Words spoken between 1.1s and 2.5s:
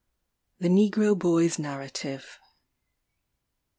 Boy's Narrative.